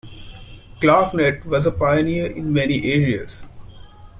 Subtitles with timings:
[0.79, 3.43] ClarkNet was a pioneer in many areas.